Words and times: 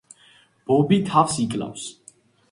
ბობი 0.69 0.97
თავს 1.09 1.35
იკლავს. 1.43 1.83